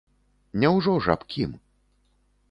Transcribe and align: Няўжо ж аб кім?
Няўжо 0.61 0.95
ж 1.07 1.11
аб 1.15 1.21
кім? 1.33 1.51